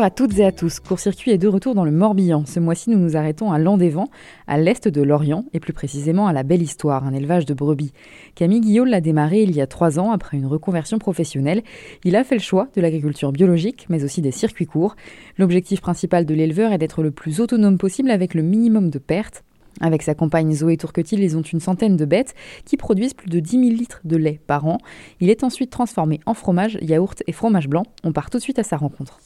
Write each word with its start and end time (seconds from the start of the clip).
Bonjour 0.00 0.06
à 0.06 0.16
toutes 0.16 0.38
et 0.38 0.46
à 0.46 0.50
tous. 0.50 0.80
Court-circuit 0.80 1.30
est 1.30 1.36
de 1.36 1.46
retour 1.46 1.74
dans 1.74 1.84
le 1.84 1.90
Morbihan. 1.90 2.46
Ce 2.46 2.58
mois-ci, 2.58 2.88
nous 2.88 2.96
nous 2.96 3.18
arrêtons 3.18 3.52
à 3.52 3.58
Landévent, 3.58 4.08
à 4.46 4.56
l'est 4.56 4.88
de 4.88 5.02
Lorient, 5.02 5.44
et 5.52 5.60
plus 5.60 5.74
précisément 5.74 6.26
à 6.26 6.32
la 6.32 6.42
Belle 6.42 6.62
Histoire, 6.62 7.04
un 7.04 7.12
élevage 7.12 7.44
de 7.44 7.52
brebis. 7.52 7.92
Camille 8.34 8.62
Guillaume 8.62 8.88
l'a 8.88 9.02
démarré 9.02 9.42
il 9.42 9.54
y 9.54 9.60
a 9.60 9.66
trois 9.66 9.98
ans 9.98 10.10
après 10.10 10.38
une 10.38 10.46
reconversion 10.46 10.98
professionnelle. 10.98 11.62
Il 12.02 12.16
a 12.16 12.24
fait 12.24 12.36
le 12.36 12.40
choix 12.40 12.68
de 12.74 12.80
l'agriculture 12.80 13.30
biologique, 13.30 13.84
mais 13.90 14.02
aussi 14.02 14.22
des 14.22 14.30
circuits 14.30 14.64
courts. 14.64 14.96
L'objectif 15.36 15.82
principal 15.82 16.24
de 16.24 16.32
l'éleveur 16.32 16.72
est 16.72 16.78
d'être 16.78 17.02
le 17.02 17.10
plus 17.10 17.38
autonome 17.38 17.76
possible 17.76 18.10
avec 18.10 18.32
le 18.32 18.40
minimum 18.40 18.88
de 18.88 18.98
pertes. 18.98 19.44
Avec 19.82 20.02
sa 20.02 20.14
compagne 20.14 20.54
Zoé 20.54 20.78
Tourquetil, 20.78 21.22
ils 21.22 21.36
ont 21.36 21.42
une 21.42 21.60
centaine 21.60 21.98
de 21.98 22.06
bêtes 22.06 22.34
qui 22.64 22.78
produisent 22.78 23.12
plus 23.12 23.28
de 23.28 23.38
10 23.38 23.50
000 23.50 23.62
litres 23.76 24.00
de 24.04 24.16
lait 24.16 24.40
par 24.46 24.66
an. 24.66 24.78
Il 25.20 25.28
est 25.28 25.44
ensuite 25.44 25.70
transformé 25.70 26.20
en 26.24 26.32
fromage, 26.32 26.78
yaourt 26.80 27.22
et 27.26 27.32
fromage 27.32 27.68
blanc. 27.68 27.82
On 28.02 28.14
part 28.14 28.30
tout 28.30 28.38
de 28.38 28.42
suite 28.42 28.58
à 28.58 28.62
sa 28.62 28.78
rencontre. 28.78 29.20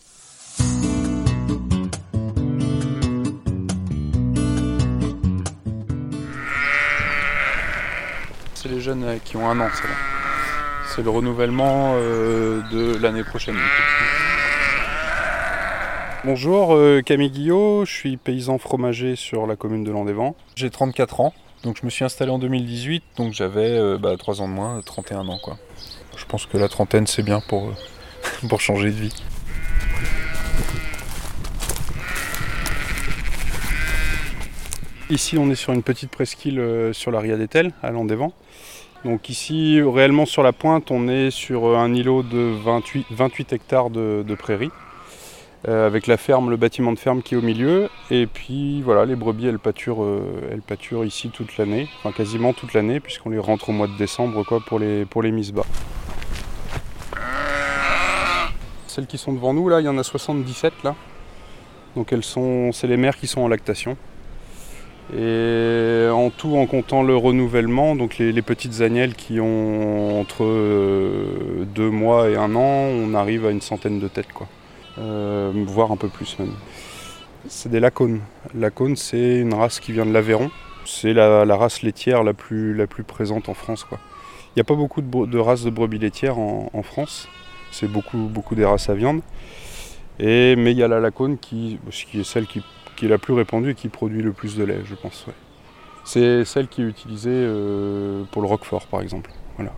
Jeunes 8.84 9.18
qui 9.24 9.36
ont 9.38 9.48
un 9.48 9.58
an, 9.60 9.68
c'est 9.74 9.88
là. 9.88 9.94
C'est 10.94 11.02
le 11.02 11.08
renouvellement 11.08 11.94
euh, 11.96 12.60
de 12.70 12.96
l'année 13.00 13.24
prochaine. 13.24 13.56
Bonjour, 16.26 16.74
euh, 16.74 17.00
Camille 17.00 17.30
Guillot, 17.30 17.86
je 17.86 17.92
suis 17.92 18.16
paysan 18.18 18.58
fromager 18.58 19.16
sur 19.16 19.46
la 19.46 19.56
commune 19.56 19.84
de 19.84 19.90
Landévent. 19.90 20.36
J'ai 20.54 20.68
34 20.68 21.20
ans, 21.20 21.34
donc 21.62 21.78
je 21.80 21.86
me 21.86 21.90
suis 21.90 22.04
installé 22.04 22.30
en 22.30 22.38
2018, 22.38 23.02
donc 23.16 23.32
j'avais 23.32 23.70
euh, 23.70 23.96
bah, 23.98 24.16
3 24.18 24.42
ans 24.42 24.48
de 24.48 24.52
moins, 24.52 24.80
31 24.82 25.28
ans. 25.28 25.38
Quoi. 25.42 25.56
Je 26.16 26.24
pense 26.26 26.44
que 26.44 26.58
la 26.58 26.68
trentaine 26.68 27.06
c'est 27.06 27.22
bien 27.22 27.40
pour, 27.40 27.68
euh, 27.68 27.72
pour 28.48 28.60
changer 28.60 28.90
de 28.90 28.96
vie. 28.96 29.22
Ici 35.08 35.38
on 35.38 35.50
est 35.50 35.54
sur 35.54 35.72
une 35.72 35.82
petite 35.82 36.10
presqu'île 36.10 36.90
sur 36.92 37.10
la 37.10 37.20
Ria 37.20 37.38
d'Etel, 37.38 37.72
à 37.82 37.90
Landévent. 37.90 38.34
Donc 39.04 39.28
ici, 39.28 39.82
réellement 39.82 40.24
sur 40.24 40.42
la 40.42 40.52
pointe, 40.52 40.90
on 40.90 41.08
est 41.08 41.30
sur 41.30 41.76
un 41.76 41.92
îlot 41.92 42.22
de 42.22 42.54
28, 42.64 43.06
28 43.10 43.52
hectares 43.52 43.90
de, 43.90 44.24
de 44.26 44.34
prairies. 44.34 44.70
Euh, 45.66 45.86
avec 45.86 46.06
la 46.06 46.18
ferme, 46.18 46.50
le 46.50 46.58
bâtiment 46.58 46.92
de 46.92 46.98
ferme 46.98 47.22
qui 47.22 47.34
est 47.34 47.38
au 47.38 47.42
milieu. 47.42 47.88
Et 48.10 48.26
puis 48.26 48.82
voilà, 48.82 49.06
les 49.06 49.16
brebis, 49.16 49.46
elles 49.46 49.58
pâturent, 49.58 50.02
euh, 50.02 50.50
elles 50.52 50.60
pâturent 50.60 51.06
ici 51.06 51.30
toute 51.30 51.56
l'année, 51.56 51.88
enfin 51.98 52.12
quasiment 52.12 52.52
toute 52.52 52.74
l'année, 52.74 53.00
puisqu'on 53.00 53.30
les 53.30 53.38
rentre 53.38 53.70
au 53.70 53.72
mois 53.72 53.86
de 53.86 53.96
décembre 53.96 54.44
quoi, 54.44 54.60
pour 54.60 54.78
les, 54.78 55.06
pour 55.06 55.22
les 55.22 55.32
mises 55.32 55.52
bas. 55.52 55.64
Celles 58.86 59.06
qui 59.06 59.16
sont 59.16 59.32
devant 59.32 59.54
nous, 59.54 59.70
là, 59.70 59.80
il 59.80 59.84
y 59.84 59.88
en 59.88 59.96
a 59.96 60.02
77 60.02 60.72
là. 60.84 60.94
Donc 61.96 62.12
elles 62.12 62.24
sont, 62.24 62.70
c'est 62.72 62.86
les 62.86 62.98
mères 62.98 63.16
qui 63.16 63.26
sont 63.26 63.40
en 63.40 63.48
lactation. 63.48 63.96
Et 65.12 66.08
en 66.10 66.30
tout, 66.30 66.56
en 66.56 66.66
comptant 66.66 67.02
le 67.02 67.14
renouvellement, 67.14 67.94
donc 67.94 68.16
les, 68.18 68.42
petites 68.42 68.80
agnelles 68.80 69.14
qui 69.14 69.38
ont 69.38 70.18
entre 70.18 70.44
euh, 70.44 71.66
deux 71.74 71.90
mois 71.90 72.30
et 72.30 72.36
un 72.36 72.54
an, 72.54 72.88
on 72.88 73.12
arrive 73.14 73.44
à 73.44 73.50
une 73.50 73.60
centaine 73.60 74.00
de 74.00 74.08
têtes 74.08 74.32
quoi. 74.32 74.48
Euh, 74.98 75.52
voire 75.66 75.92
un 75.92 75.96
peu 75.96 76.08
plus 76.08 76.38
même. 76.38 76.54
C'est 77.48 77.68
des 77.68 77.80
lacones. 77.80 78.20
Lacone, 78.54 78.96
c'est 78.96 79.40
une 79.40 79.52
race 79.52 79.78
qui 79.78 79.92
vient 79.92 80.06
de 80.06 80.12
l'Aveyron. 80.12 80.50
C'est 80.86 81.12
la, 81.12 81.44
race 81.56 81.82
laitière 81.82 82.24
la 82.24 82.32
plus, 82.32 82.74
la 82.74 82.86
plus 82.86 83.04
présente 83.04 83.48
en 83.48 83.54
France. 83.54 83.86
Il 83.90 84.58
n'y 84.58 84.60
a 84.60 84.64
pas 84.64 84.74
beaucoup 84.74 85.02
de, 85.02 85.38
races 85.38 85.64
de 85.64 85.70
brebis 85.70 85.98
laitières 85.98 86.38
en, 86.38 86.82
France. 86.82 87.28
C'est 87.70 87.90
beaucoup, 87.90 88.18
beaucoup 88.18 88.54
des 88.54 88.64
races 88.64 88.88
à 88.88 88.94
viande. 88.94 89.20
Et, 90.18 90.56
mais 90.56 90.72
il 90.72 90.78
y 90.78 90.82
a 90.82 90.88
la 90.88 91.00
lacone 91.00 91.38
qui, 91.38 91.78
qui 91.90 92.20
est 92.20 92.24
celle 92.24 92.46
qui, 92.46 92.62
est 93.02 93.08
la 93.08 93.18
plus 93.18 93.34
répandue 93.34 93.70
et 93.70 93.74
qui 93.74 93.88
produit 93.88 94.22
le 94.22 94.32
plus 94.32 94.56
de 94.56 94.64
lait, 94.64 94.80
je 94.84 94.94
pense. 94.94 95.26
C'est 96.04 96.44
celle 96.44 96.68
qui 96.68 96.82
est 96.82 96.86
utilisée 96.86 97.30
euh, 97.32 98.24
pour 98.30 98.42
le 98.42 98.48
roquefort, 98.48 98.86
par 98.86 99.00
exemple. 99.00 99.30
Voilà. 99.56 99.72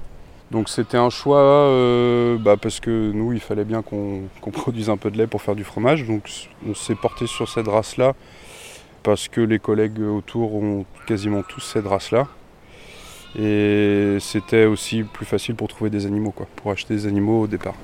Donc 0.51 0.69
c'était 0.69 0.97
un 0.97 1.11
choix 1.11 1.41
euh, 1.41 2.37
bah, 2.39 2.57
parce 2.57 2.81
que 2.81 3.13
nous, 3.13 3.33
il 3.33 3.41
fallait 3.41 3.65
bien 3.65 3.83
qu'on 3.83 4.29
produise 4.53 4.91
un 4.91 4.97
peu 4.97 5.11
de 5.11 5.19
lait 5.19 5.27
pour 5.27 5.43
faire 5.43 5.57
du 5.57 5.65
fromage. 5.65 6.07
Donc 6.07 6.31
on 6.69 6.75
s'est 6.75 6.95
porté 6.95 7.27
sur 7.27 7.49
cette 7.49 7.69
race-là 7.69 8.15
parce 9.03 9.29
que 9.29 9.41
les 9.41 9.59
collègues 9.59 10.01
autour 10.01 10.55
ont 10.55 10.85
quasiment 11.07 11.43
tous 11.43 11.61
cette 11.61 11.87
race-là. 11.87 12.27
Et 13.39 14.17
c'était 14.21 14.65
aussi 14.65 15.03
plus 15.03 15.27
facile 15.27 15.55
pour 15.55 15.69
trouver 15.69 15.91
des 15.91 16.07
animaux, 16.07 16.31
quoi, 16.31 16.47
pour 16.57 16.71
acheter 16.71 16.95
des 16.95 17.07
animaux 17.07 17.43
au 17.43 17.47
départ. 17.47 17.75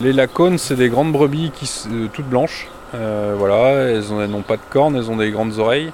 Les 0.00 0.12
lacones, 0.14 0.56
c'est 0.56 0.76
des 0.76 0.88
grandes 0.88 1.12
brebis 1.12 1.50
qui, 1.54 1.70
euh, 1.90 2.06
toutes 2.10 2.24
blanches. 2.24 2.68
Euh, 2.94 3.34
voilà, 3.36 3.90
elles 3.90 4.08
n'ont 4.08 4.40
pas 4.40 4.56
de 4.56 4.62
cornes, 4.70 4.96
elles 4.96 5.10
ont 5.10 5.18
des 5.18 5.30
grandes 5.30 5.58
oreilles. 5.58 5.92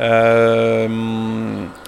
Euh, 0.00 0.86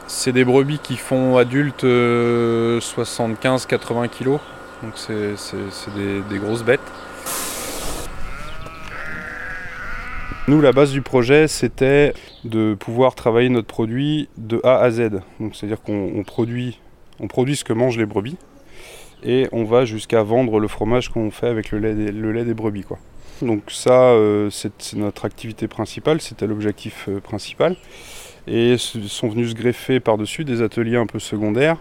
c'est 0.09 0.33
des 0.33 0.44
brebis 0.44 0.81
qui 0.81 0.97
font 0.97 1.37
adultes 1.37 1.84
75-80 1.84 4.09
kg, 4.09 4.41
donc 4.83 4.94
c'est 4.97 5.37
des, 6.28 6.38
grosses 6.41 6.65
bêtes. 6.65 6.81
Nous, 10.49 10.60
la 10.60 10.72
base 10.72 10.91
du 10.91 11.03
projet, 11.03 11.47
c'était 11.47 12.15
de 12.43 12.75
pouvoir 12.75 13.15
travailler 13.15 13.49
notre 13.49 13.69
produit 13.69 14.28
de 14.39 14.60
A 14.65 14.81
à 14.81 14.91
Z. 14.91 15.21
c'est-à-dire 15.53 15.81
qu'on 15.81 16.25
produit, 16.27 16.81
ce 17.21 17.62
que 17.62 17.72
mangent 17.72 17.97
les 17.97 18.06
brebis 18.06 18.37
et 19.25 19.49
on 19.53 19.65
va 19.65 19.84
jusqu'à 19.84 20.22
vendre 20.22 20.59
le 20.60 20.69
fromage 20.69 21.09
qu'on 21.09 21.31
fait 21.31 21.49
avec 21.49 21.71
le 21.71 21.78
lait 21.78 22.44
des, 22.44 22.55
brebis. 22.55 22.83
Quoi. 22.83 22.99
Donc 23.41 23.62
ça, 23.69 24.10
euh, 24.10 24.50
c'est 24.50 24.94
notre 24.94 25.25
activité 25.25 25.69
principale, 25.69 26.21
c'était 26.21 26.47
l'objectif 26.47 27.06
euh, 27.09 27.21
principal. 27.21 27.77
Et 28.49 28.77
sont 28.77 29.28
venus 29.28 29.50
se 29.50 29.55
greffer 29.55 30.00
par-dessus 30.00 30.44
des 30.44 30.62
ateliers 30.62 30.97
un 30.97 31.06
peu 31.06 31.21
secondaires, 31.21 31.77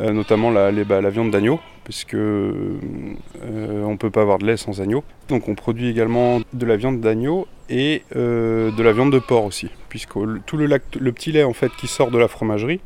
euh, 0.00 0.12
notamment 0.12 0.50
la, 0.50 0.72
bah, 0.72 1.00
la 1.00 1.10
viande 1.10 1.30
d'agneau, 1.30 1.60
puisque 1.84 2.14
on 2.14 3.92
ne 3.92 3.96
peut 3.96 4.10
pas 4.10 4.22
avoir 4.22 4.38
de 4.38 4.46
lait 4.46 4.56
sans 4.56 4.80
agneau. 4.80 5.04
Donc 5.28 5.48
on 5.48 5.54
produit 5.54 5.88
également 5.88 6.40
de 6.52 6.66
la 6.66 6.76
viande 6.76 7.00
d'agneau 7.00 7.46
et 7.70 8.02
de 8.12 8.82
la 8.82 8.92
viande 8.92 9.12
de 9.12 9.20
porc 9.20 9.44
aussi, 9.44 9.68
puisque 9.88 10.14
tout 10.44 10.56
le, 10.56 10.66
le, 10.66 11.12
petit 11.12 11.30
lait 11.30 11.44
en 11.44 11.52
fait 11.52 11.70
qui 11.78 11.86
sort 11.86 12.10
de 12.10 12.18
la 12.18 12.26
fromagerie, 12.26 12.80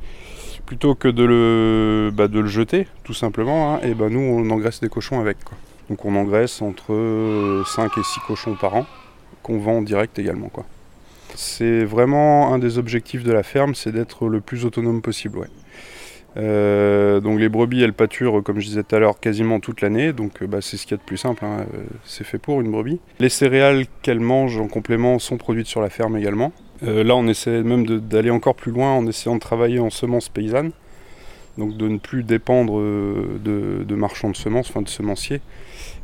plutôt 0.70 0.94
que 0.94 1.08
de 1.08 1.24
le, 1.24 2.12
bah, 2.14 2.28
de 2.28 2.38
le 2.38 2.46
jeter 2.46 2.86
tout 3.02 3.12
simplement, 3.12 3.74
hein, 3.74 3.80
et 3.82 3.92
ben 3.92 4.08
nous 4.08 4.20
on 4.20 4.48
engraisse 4.50 4.78
des 4.78 4.88
cochons 4.88 5.18
avec. 5.18 5.36
Donc 5.88 6.04
on 6.04 6.14
engraisse 6.14 6.62
entre 6.62 7.64
5 7.66 7.90
et 7.98 8.02
6 8.04 8.20
cochons 8.28 8.54
par 8.54 8.76
an, 8.76 8.86
qu'on 9.42 9.58
vend 9.58 9.78
en 9.78 9.82
direct 9.82 10.16
également. 10.20 10.46
Quoi. 10.46 10.64
C'est 11.34 11.84
vraiment 11.84 12.54
un 12.54 12.60
des 12.60 12.78
objectifs 12.78 13.24
de 13.24 13.32
la 13.32 13.42
ferme, 13.42 13.74
c'est 13.74 13.90
d'être 13.90 14.28
le 14.28 14.40
plus 14.40 14.64
autonome 14.64 15.02
possible. 15.02 15.38
Ouais. 15.38 15.48
Euh, 16.36 17.18
donc 17.18 17.40
les 17.40 17.48
brebis, 17.48 17.82
elles 17.82 17.92
pâturent, 17.92 18.40
comme 18.44 18.60
je 18.60 18.66
disais 18.66 18.84
tout 18.84 18.94
à 18.94 19.00
l'heure, 19.00 19.18
quasiment 19.18 19.58
toute 19.58 19.80
l'année. 19.80 20.12
Donc 20.12 20.44
bah, 20.44 20.58
c'est 20.60 20.76
ce 20.76 20.84
qu'il 20.84 20.92
y 20.92 20.94
a 20.94 20.98
de 20.98 21.02
plus 21.02 21.16
simple. 21.16 21.44
Hein. 21.44 21.66
Euh, 21.74 21.82
c'est 22.04 22.22
fait 22.22 22.38
pour 22.38 22.60
une 22.60 22.70
brebis. 22.70 23.00
Les 23.18 23.28
céréales 23.28 23.86
qu'elles 24.02 24.20
mangent 24.20 24.60
en 24.60 24.68
complément 24.68 25.18
sont 25.18 25.36
produites 25.36 25.66
sur 25.66 25.80
la 25.80 25.90
ferme 25.90 26.16
également. 26.16 26.52
Euh, 26.82 27.04
là, 27.04 27.14
on 27.16 27.26
essaie 27.26 27.62
même 27.62 27.84
d'aller 27.86 28.30
encore 28.30 28.54
plus 28.54 28.72
loin 28.72 28.92
en 28.92 29.06
essayant 29.06 29.34
de 29.34 29.40
travailler 29.40 29.80
en 29.80 29.90
semences 29.90 30.28
paysannes. 30.28 30.72
Donc 31.58 31.76
de 31.76 31.88
ne 31.88 31.98
plus 31.98 32.22
dépendre 32.22 32.80
de, 32.80 33.84
de 33.84 33.94
marchands 33.94 34.30
de 34.30 34.36
semences, 34.36 34.70
enfin 34.70 34.82
de 34.82 34.88
semenciers, 34.88 35.40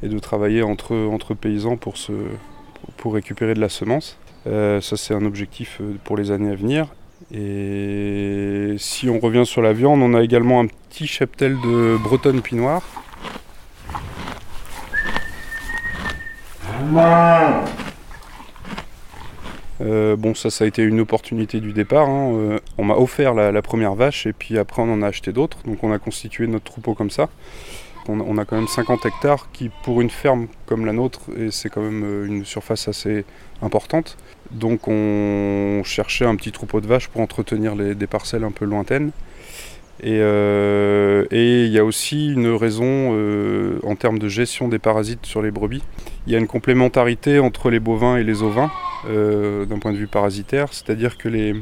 et 0.03 0.09
de 0.09 0.19
travailler 0.19 0.63
entre, 0.63 0.95
entre 0.95 1.35
paysans 1.35 1.77
pour, 1.77 1.97
se, 1.97 2.13
pour 2.97 3.15
récupérer 3.15 3.55
de 3.55 3.61
la 3.61 3.69
semence. 3.69 4.19
Euh, 4.47 4.81
ça 4.81 4.97
c'est 4.97 5.15
un 5.15 5.25
objectif 5.25 5.79
euh, 5.81 5.95
pour 6.05 6.17
les 6.17 6.31
années 6.31 6.51
à 6.51 6.55
venir. 6.55 6.89
Et 7.33 8.75
si 8.79 9.09
on 9.09 9.19
revient 9.19 9.47
sur 9.47 9.63
la 9.63 9.73
viande, 9.73 10.03
on 10.03 10.15
a 10.15 10.23
également 10.23 10.61
un 10.61 10.67
petit 10.67 11.07
cheptel 11.07 11.57
de 11.65 11.97
bretonne 12.03 12.43
pinoire. 12.43 12.83
Euh, 19.81 20.17
bon, 20.17 20.35
ça, 20.35 20.51
ça 20.51 20.65
a 20.65 20.67
été 20.67 20.83
une 20.83 21.01
opportunité 21.01 21.61
du 21.61 21.73
départ. 21.73 22.09
Hein. 22.09 22.59
on 22.79 22.85
m'a 22.85 22.95
offert 22.95 23.35
la, 23.35 23.63
première 23.63 23.95
vache 23.95 24.27
et 24.27 24.33
puis 24.33 24.59
après 24.59 24.83
on 24.83 24.93
en 24.93 25.03
a 25.03 25.09
acheté 25.09 25.33
d'autres. 25.33 25.59
Donc 25.65 25.83
on 25.83 25.93
a 25.93 25.99
constitué 25.99 26.47
notre 26.47 26.65
troupeau 26.65 26.95
comme 26.95 27.11
ça 27.11 27.29
on, 28.09 28.39
a 28.39 28.45
quand 28.45 28.57
même 28.57 28.69
50 28.69 29.07
hectares 29.07 29.49
qui, 29.53 29.71
pour 29.83 30.01
une 30.01 30.11
ferme 30.11 30.49
comme 30.67 30.87
la 30.87 30.93
nôtre, 30.93 31.21
et 31.37 31.51
c'est 31.51 31.69
quand 31.69 31.83
même 31.83 32.05
euh, 32.05 32.27
une 32.27 32.45
surface 32.45 32.89
assez 32.89 33.25
importante. 33.63 34.17
Donc 34.51 34.89
on 34.89 35.83
cherchait 35.85 36.25
un 36.25 36.37
petit 36.37 36.53
troupeau 36.53 36.81
de 36.81 36.87
vaches 36.87 37.09
pour 37.09 37.21
entretenir 37.21 37.75
des 37.75 38.07
parcelles 38.07 38.45
un 38.45 38.51
peu 38.51 38.65
lointaines. 38.65 39.11
Euh, 40.05 41.25
et 41.31 41.65
il 41.65 41.73
y 41.73 41.79
a 41.79 41.85
aussi 41.85 42.33
une 42.33 42.49
raison 42.49 42.85
euh, 43.15 43.81
en 43.83 43.97
termes 43.97 44.19
de 44.19 44.29
gestion 44.29 44.69
des 44.69 44.79
parasites 44.79 45.25
sur 45.25 45.43
les 45.43 45.51
brebis. 45.51 45.83
Il 46.27 46.33
y 46.33 46.37
a 46.37 46.39
une 46.39 46.47
complémentarité 46.47 47.39
entre 47.39 47.71
les 47.71 47.81
bovins 47.81 48.17
et 48.17 48.25
les 48.25 48.43
ovins 48.43 48.71
d'un 49.07 49.79
point 49.79 49.93
de 49.93 49.99
vue 49.99 50.07
parasitaire, 50.07 50.73
c'est-à-dire 50.73 51.17
que 51.17 51.29
les, 51.29 51.55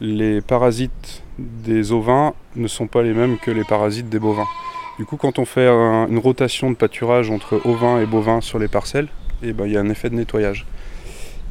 les 0.00 0.40
parasites 0.40 1.22
des 1.38 1.92
ovins 1.92 2.34
ne 2.56 2.68
sont 2.68 2.86
pas 2.86 3.02
les 3.02 3.12
mêmes 3.12 3.38
que 3.38 3.50
les 3.50 3.64
parasites 3.64 4.08
des 4.08 4.18
bovins. 4.18 4.46
Du 4.98 5.04
coup, 5.04 5.16
quand 5.16 5.38
on 5.38 5.44
fait 5.44 5.66
une 5.66 6.18
rotation 6.18 6.70
de 6.70 6.76
pâturage 6.76 7.30
entre 7.30 7.60
ovins 7.64 8.00
et 8.00 8.06
bovins 8.06 8.40
sur 8.40 8.58
les 8.58 8.68
parcelles, 8.68 9.08
eh 9.42 9.52
ben, 9.52 9.66
il 9.66 9.72
y 9.72 9.76
a 9.76 9.80
un 9.80 9.90
effet 9.90 10.08
de 10.10 10.14
nettoyage. 10.14 10.66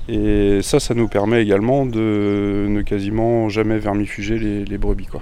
Et 0.08 0.62
ça, 0.62 0.80
ça 0.80 0.94
nous 0.94 1.08
permet 1.08 1.42
également 1.42 1.86
de 1.86 2.66
ne 2.70 2.82
quasiment 2.82 3.50
jamais 3.50 3.80
vermifuger 3.80 4.38
les, 4.66 4.78
brebis. 4.78 5.06
Quoi. 5.06 5.22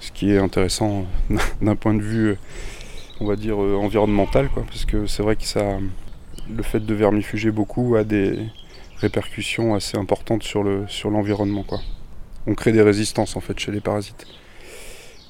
Ce 0.00 0.10
qui 0.12 0.32
est 0.32 0.38
intéressant 0.38 1.06
d'un 1.62 1.76
point 1.76 1.94
de 1.94 2.02
vue, 2.02 2.36
on 3.20 3.26
va 3.26 3.36
dire, 3.36 3.62
euh, 3.62 3.76
environnemental, 3.76 4.48
quoi, 4.48 4.64
parce 4.66 4.84
que 4.84 5.06
c'est 5.06 5.22
vrai 5.22 5.36
que 5.36 5.44
ça, 5.44 5.78
le 6.54 6.62
fait 6.62 6.84
de 6.84 6.94
vermifuger 6.94 7.50
beaucoup 7.50 7.96
a 7.96 8.04
des 8.04 8.38
répercussions 8.98 9.74
assez 9.74 9.96
importantes 9.96 10.42
sur, 10.42 10.62
le, 10.62 10.86
sur 10.88 11.10
l'environnement. 11.10 11.62
Quoi. 11.62 11.80
On 12.46 12.54
crée 12.54 12.72
des 12.72 12.82
résistances 12.82 13.36
en 13.36 13.40
fait 13.40 13.58
chez 13.58 13.72
les 13.72 13.80
parasites. 13.80 14.26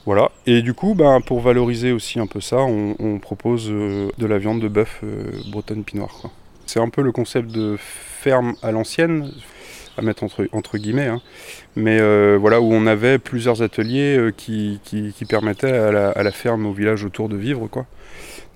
Voilà. 0.06 0.31
Et 0.46 0.62
du 0.62 0.75
coup, 0.75 0.94
ben, 0.94 1.20
pour 1.20 1.40
valoriser 1.40 1.93
aussi 1.93 2.19
un 2.19 2.26
peu 2.26 2.40
ça, 2.40 2.58
on, 2.58 3.19
propose 3.19 3.70
euh, 3.70 4.11
de 4.19 4.26
la 4.26 4.38
viande 4.38 4.61
de 4.61 4.69
bœuf 4.69 5.00
euh, 5.02 5.31
bretonne 5.50 5.82
pinoire. 5.82 6.31
C'est 6.66 6.81
un 6.81 6.90
peu 6.90 7.02
le 7.02 7.12
concept 7.12 7.50
de 7.50 7.76
ferme 7.78 8.55
à 8.62 8.70
l'ancienne, 8.70 9.32
à 9.96 10.02
mettre 10.02 10.25
entre, 10.25 10.79
guillemets, 10.79 11.06
hein. 11.06 11.20
mais 11.76 11.99
euh, 12.00 12.37
voilà 12.41 12.61
où 12.61 12.73
on 12.73 12.87
avait 12.87 13.19
plusieurs 13.19 13.62
ateliers 13.62 14.17
euh, 14.17 14.32
qui, 14.32 14.81
permettaient 15.29 15.73
à 15.73 16.23
la, 16.23 16.32
ferme, 16.32 16.67
au 16.67 16.73
village 16.73 17.05
autour 17.05 17.29
de 17.29 17.37
vivre. 17.37 17.69
Quoi. 17.69 17.87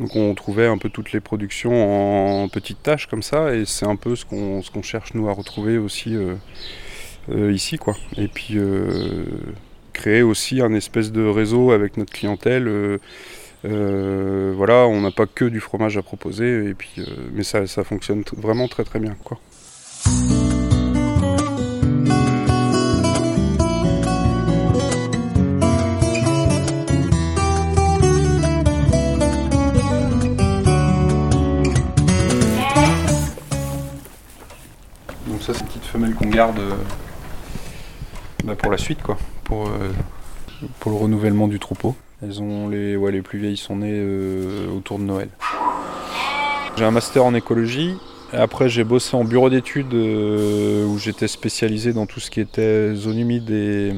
Donc 0.00 0.16
on 0.16 0.34
trouvait 0.34 0.66
un 0.66 0.78
peu 0.78 0.88
toutes 0.88 1.12
les 1.12 1.20
productions 1.20 2.42
en 2.42 2.48
petites 2.48 2.82
tâches 2.82 3.06
comme 3.06 3.22
ça, 3.22 3.54
et 3.54 3.64
c'est 3.66 3.86
un 3.86 3.96
peu 3.96 4.16
ce 4.16 4.24
qu'on 4.24 4.62
qu'on 4.62 4.82
cherche 4.82 5.14
nous 5.14 5.28
à 5.28 5.32
retrouver 5.32 5.78
aussi 5.78 6.16
euh, 6.16 7.52
ici. 7.52 7.78
Quoi. 7.78 7.96
Et 8.16 8.28
puis 8.28 8.58
créer 9.92 10.22
aussi 10.22 10.60
un 10.60 10.74
espèce 10.74 11.12
de 11.12 11.24
réseau 11.24 11.70
avec 11.70 11.96
notre 11.96 12.12
clientèle 12.12 12.98
voilà, 13.64 14.86
on 14.86 15.00
n'a 15.00 15.10
pas 15.10 15.26
que 15.26 15.44
du 15.44 15.60
fromage 15.60 15.96
à 15.96 16.02
proposer, 16.02 16.68
et 16.68 16.74
puis, 16.74 17.04
mais 17.32 17.42
ça, 17.42 17.66
ça 17.66 17.84
fonctionne 17.84 18.22
vraiment 18.36 18.68
très 18.68 18.84
très 18.84 18.98
bien. 18.98 19.16
Quoi. 19.24 19.38
Euh, 36.46 36.74
bah, 38.44 38.54
pour 38.54 38.70
la 38.70 38.78
suite, 38.78 39.02
quoi, 39.02 39.16
pour, 39.44 39.70
pour 40.80 40.92
le 40.92 40.96
renouvellement 40.96 41.48
du 41.48 41.58
troupeau. 41.58 41.96
Elles 42.22 42.42
ont 42.42 42.68
les, 42.68 42.96
ouais, 42.96 43.12
les 43.12 43.22
plus 43.22 43.38
vieilles 43.38 43.56
sont 43.56 43.76
nées 43.76 43.92
euh, 43.92 44.68
autour 44.70 44.98
de 44.98 45.04
Noël. 45.04 45.28
J'ai 46.76 46.84
un 46.84 46.90
master 46.90 47.24
en 47.24 47.34
écologie. 47.34 47.94
Après, 48.32 48.68
j'ai 48.68 48.82
bossé 48.82 49.16
en 49.16 49.24
bureau 49.24 49.50
d'études 49.50 49.94
euh, 49.94 50.84
où 50.84 50.98
j'étais 50.98 51.28
spécialisé 51.28 51.92
dans 51.92 52.06
tout 52.06 52.18
ce 52.20 52.30
qui 52.30 52.40
était 52.40 52.94
zone 52.94 53.18
humide 53.18 53.50
et, 53.50 53.94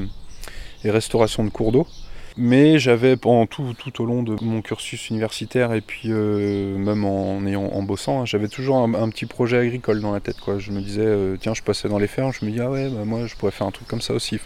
restauration 0.83 1.43
de 1.43 1.49
cours 1.49 1.71
d'eau. 1.71 1.87
Mais 2.37 2.79
j'avais 2.79 3.17
pendant 3.17 3.45
tout, 3.45 3.75
au 3.99 4.05
long 4.05 4.23
de 4.23 4.35
mon 4.41 4.61
cursus 4.61 5.09
universitaire 5.09 5.73
et 5.73 5.81
puis 5.81 6.09
euh, 6.11 6.77
même 6.77 7.03
en, 7.03 7.45
ayant, 7.45 7.65
en 7.65 7.83
bossant, 7.83 8.21
hein, 8.21 8.25
j'avais 8.25 8.47
toujours 8.47 8.77
un, 8.77 9.09
petit 9.09 9.25
projet 9.25 9.57
agricole 9.57 10.01
dans 10.01 10.13
la 10.13 10.19
tête. 10.21 10.37
Je 10.57 10.71
me 10.71 10.81
disais, 10.81 11.37
tiens, 11.39 11.53
je 11.53 11.61
passais 11.61 11.89
dans 11.89 11.99
les 11.99 12.07
fermes, 12.07 12.31
je 12.31 12.45
me 12.45 12.51
dis, 12.51 12.61
ah 12.61 12.69
ouais, 12.69 12.89
bah, 12.89 13.03
moi 13.05 13.27
je 13.27 13.35
pourrais 13.35 13.51
faire 13.51 13.67
un 13.67 13.71
truc 13.71 13.87
comme 13.87 14.01
ça 14.01 14.13
aussi. 14.13 14.39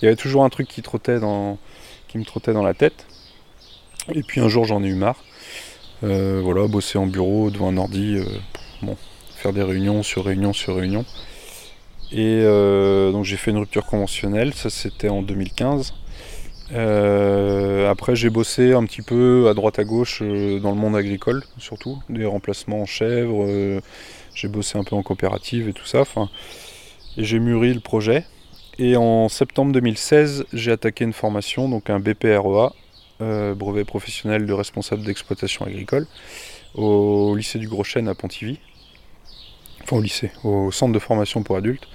Il 0.00 0.04
y 0.04 0.06
avait 0.06 0.16
toujours 0.16 0.44
un 0.44 0.48
truc 0.48 0.68
qui 0.68 0.80
me 0.80 2.24
trottait 2.24 2.52
dans 2.52 2.62
la 2.62 2.74
tête. 2.74 3.06
Et 4.14 4.22
puis 4.22 4.40
un 4.40 4.48
jour 4.48 4.64
j'en 4.64 4.82
ai 4.82 4.88
eu 4.88 4.94
marre. 4.94 5.22
Euh, 6.04 6.40
voilà, 6.42 6.66
bosser 6.68 6.96
en 6.98 7.06
bureau 7.06 7.50
devant 7.50 7.68
un 7.68 7.76
ordi, 7.76 8.18
euh, 8.18 8.24
bon, 8.82 8.96
faire 9.34 9.52
des 9.52 9.62
réunions 9.62 10.02
sur 10.02 10.24
réunions 10.24 10.52
sur 10.52 10.76
réunions. 10.76 11.04
Et 12.12 12.40
euh, 12.42 13.10
donc 13.12 13.24
j'ai 13.24 13.36
fait 13.36 13.50
une 13.50 13.58
rupture 13.58 13.84
conventionnelle, 13.84 14.54
ça 14.54 14.70
c'était 14.70 15.08
en 15.08 15.22
2015. 15.22 15.94
Après 16.70 18.14
j'ai 18.14 18.30
bossé 18.30 18.72
un 18.72 18.84
petit 18.84 19.02
peu 19.02 19.48
à 19.48 19.54
droite 19.54 19.78
à 19.78 19.84
gauche 19.84 20.20
dans 20.20 20.70
le 20.70 20.76
monde 20.76 20.96
agricole 20.96 21.42
surtout, 21.58 21.98
des 22.08 22.26
remplacements 22.26 22.82
en 22.82 22.86
chèvres, 22.86 23.80
j'ai 24.34 24.46
bossé 24.48 24.78
un 24.78 24.84
peu 24.84 24.94
en 24.94 25.02
coopérative 25.02 25.68
et 25.68 25.72
tout 25.72 25.86
ça. 25.86 26.04
Et 27.16 27.24
j'ai 27.24 27.40
mûri 27.40 27.74
le 27.74 27.80
projet. 27.80 28.24
Et 28.78 28.96
en 28.96 29.28
septembre 29.28 29.72
2016, 29.72 30.46
j'ai 30.52 30.70
attaqué 30.70 31.02
une 31.02 31.12
formation, 31.12 31.68
donc 31.68 31.90
un 31.90 31.98
BPREA, 31.98 32.72
euh, 33.20 33.54
brevet 33.56 33.84
professionnel 33.84 34.46
de 34.46 34.52
responsable 34.52 35.02
d'exploitation 35.02 35.66
agricole, 35.66 36.06
au 36.76 37.34
lycée 37.34 37.58
du 37.58 37.66
Gros 37.66 37.82
Chêne 37.82 38.06
à 38.06 38.14
Pontivy. 38.14 38.60
Enfin 39.82 39.96
au 39.96 40.00
lycée, 40.00 40.30
au 40.44 40.70
centre 40.70 40.92
de 40.92 41.00
formation 41.00 41.42
pour 41.42 41.56
adultes. 41.56 41.88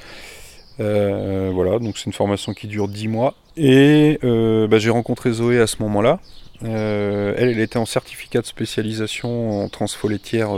Euh, 0.80 1.52
voilà, 1.54 1.80
donc 1.80 1.98
c'est 1.98 2.06
une 2.06 2.14
formation 2.14 2.54
qui 2.54 2.68
dure 2.68 2.88
10 2.88 3.08
mois. 3.08 3.36
Et 3.56 4.20
euh, 4.24 4.68
bah, 4.68 4.80
j'ai 4.80 4.90
rencontré 4.90 5.32
Zoé 5.32 5.60
à 5.60 5.68
ce 5.68 5.78
moment-là. 5.84 6.20
elle, 6.64 7.36
elle 7.38 7.60
était 7.60 7.78
en 7.78 7.86
certificat 7.86 8.42
de 8.42 8.46
spécialisation 8.46 9.64
en 9.64 9.70
transfolétière 9.70 10.50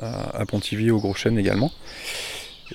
à, 0.00 0.38
à 0.38 0.46
Pontivy, 0.46 0.90
au 0.90 0.98
Gros 0.98 1.14
Chêne 1.14 1.38
également 1.38 1.70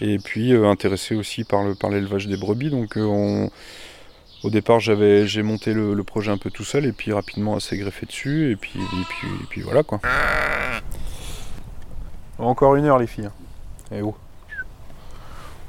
et 0.01 0.18
puis 0.19 0.53
euh, 0.53 0.68
intéressé 0.68 1.15
aussi 1.15 1.44
par 1.44 1.63
le 1.63 1.75
par 1.75 1.89
l'élevage 1.89 2.27
des 2.27 2.38
brebis. 2.38 2.69
Donc 2.69 2.97
euh, 2.97 3.47
au 4.44 4.50
départ 4.50 4.79
j'avais 4.79 5.27
j'ai 5.27 5.44
monté 5.44 5.74
le, 5.74 6.01
projet 6.03 6.31
un 6.31 6.38
peu 6.38 6.50
tout 6.50 6.63
seul 6.63 6.86
et 6.86 6.91
puis 6.91 7.13
rapidement 7.13 7.56
assez 7.56 7.77
greffé 7.77 8.06
dessus 8.06 8.51
et 8.51 8.56
puis 8.56 8.79
puis, 9.09 9.27
puis 9.50 9.62
voilà 9.62 9.83
quoi. 9.83 10.00
Encore 12.39 12.75
une 12.75 12.86
heure 12.86 13.00
les 13.00 13.07
filles. 13.07 13.29
Et 13.91 13.95
hein. 13.95 14.00
eh 14.00 14.01
oh. 14.01 14.15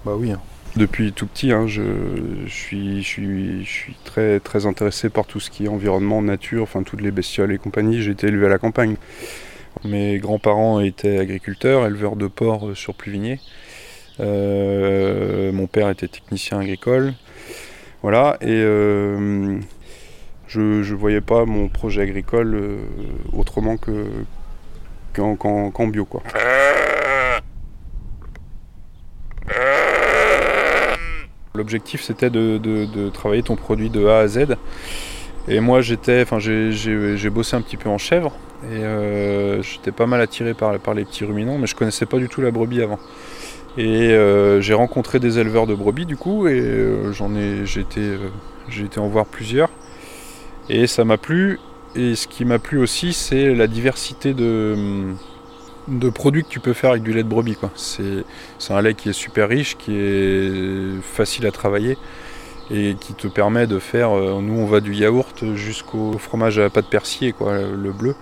Bah 0.04 0.12
oui. 0.16 0.32
Hein. 0.32 0.40
Depuis 0.76 1.12
tout 1.12 1.26
petit, 1.26 1.52
hein, 1.52 1.66
je, 1.66 1.82
suis, 2.48 3.02
je, 3.02 3.06
suis, 3.06 3.64
je 3.64 3.70
suis 3.70 3.94
très, 4.04 4.40
très 4.40 4.66
intéressé 4.66 5.08
par 5.08 5.24
tout 5.24 5.38
ce 5.38 5.50
qui 5.50 5.66
est 5.66 5.68
environnement, 5.68 6.20
nature, 6.20 6.64
enfin 6.64 6.82
toutes 6.82 7.00
les 7.00 7.12
bestioles 7.12 7.52
et 7.52 7.58
compagnie. 7.58 8.02
J'ai 8.02 8.10
été 8.10 8.26
élevé 8.26 8.46
à 8.46 8.48
la 8.48 8.58
campagne. 8.58 8.96
Mes 9.84 10.18
grands-parents 10.18 10.80
étaient 10.80 11.18
agriculteurs, 11.18 11.86
éleveurs 11.86 12.16
de 12.16 12.26
porcs 12.26 12.68
euh, 12.68 12.74
sur 12.74 12.94
Pluvigné. 12.94 13.38
Euh, 14.20 15.52
mon 15.52 15.66
père 15.66 15.90
était 15.90 16.08
technicien 16.08 16.60
agricole. 16.60 17.14
Voilà, 18.02 18.36
et 18.40 18.48
euh, 18.50 19.58
je 20.46 20.60
ne 20.60 20.94
voyais 20.94 21.20
pas 21.20 21.44
mon 21.46 21.68
projet 21.68 22.02
agricole 22.02 22.54
euh, 22.54 22.78
autrement 23.32 23.76
que 23.76 24.06
qu'en 25.14 25.88
bio. 25.88 26.04
Quoi. 26.04 26.22
L'objectif 31.64 32.02
c'était 32.02 32.28
de, 32.28 33.08
travailler 33.08 33.42
ton 33.42 33.56
produit 33.56 33.88
de 33.88 34.06
A 34.06 34.18
à 34.18 34.28
Z. 34.28 34.56
Et 35.48 35.60
moi 35.60 35.80
j'étais, 35.80 36.20
enfin 36.20 36.38
j'ai 36.38 37.30
bossé 37.30 37.56
un 37.56 37.62
petit 37.62 37.78
peu 37.78 37.88
en 37.88 37.96
chèvre 37.96 38.32
et 38.70 38.82
j'étais 39.62 39.92
pas 39.92 40.06
mal 40.06 40.20
attiré 40.20 40.52
par, 40.52 40.72
les 40.94 41.04
petits 41.04 41.24
ruminants, 41.24 41.56
mais 41.56 41.66
je 41.66 41.74
connaissais 41.74 42.06
pas 42.06 42.18
du 42.18 42.28
tout 42.28 42.42
la 42.42 42.50
brebis 42.50 42.82
avant. 42.82 42.98
Et 43.76 44.12
euh, 44.12 44.60
j'ai 44.60 44.74
rencontré 44.74 45.18
des 45.18 45.38
éleveurs 45.38 45.66
de 45.66 45.74
brebis 45.74 46.06
du 46.06 46.16
coup, 46.16 46.46
et 46.46 46.60
euh, 46.60 47.12
j'en 47.12 47.34
ai, 47.34 47.66
j'ai 47.66 47.80
été, 47.80 48.00
euh, 48.00 49.00
en 49.00 49.08
voir 49.08 49.26
plusieurs. 49.26 49.70
Et 50.68 50.86
ça 50.86 51.04
m'a 51.04 51.16
plu. 51.16 51.58
Et 51.96 52.14
ce 52.14 52.26
qui 52.28 52.44
m'a 52.44 52.58
plu 52.58 52.78
aussi, 52.78 53.12
c'est 53.12 53.54
la 53.54 53.66
diversité 53.66 54.32
de, 54.34 55.14
de 55.88 56.08
produits 56.08 56.44
que 56.44 56.48
tu 56.48 56.60
peux 56.60 56.72
faire 56.72 56.90
avec 56.90 57.02
du 57.02 57.12
lait 57.12 57.22
de 57.22 57.28
brebis. 57.28 57.56
Quoi. 57.56 57.70
C'est, 57.76 58.24
un 58.70 58.82
lait 58.82 58.94
qui 58.94 59.10
est 59.10 59.14
super 59.14 59.48
riche, 59.48 59.76
qui 59.76 59.96
est 59.96 61.02
facile 61.02 61.46
à 61.46 61.50
travailler 61.50 61.98
et 62.70 62.96
qui 62.98 63.12
te 63.12 63.26
permet 63.26 63.66
de 63.66 63.78
faire. 63.78 64.10
nous, 64.10 64.58
on 64.58 64.66
va 64.66 64.80
du 64.80 64.94
yaourt 64.94 65.54
jusqu'au 65.54 66.16
fromage 66.18 66.58
à 66.58 66.70
pâte 66.70 66.86
persillée, 66.86 67.32
quoi, 67.32 67.58
le 67.58 67.92
bleu. 67.92 68.14